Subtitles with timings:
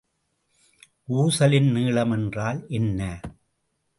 [1.07, 3.01] ஊசலின் நீளம் என்றால் என்ன?